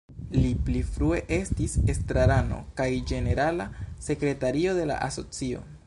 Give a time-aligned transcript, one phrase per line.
[0.35, 3.71] Li pli frue estis estrarano kaj ĝenerala
[4.09, 5.65] sekretario de la asocio.